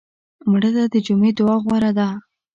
مړه 0.49 0.69
ته 0.75 0.83
د 0.93 0.95
جمعې 1.05 1.31
دعا 1.37 1.55
غوره 1.63 1.91
ده 1.97 2.07